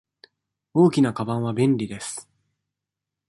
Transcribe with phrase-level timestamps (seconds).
[0.73, 2.27] 大きなかばんは便利です。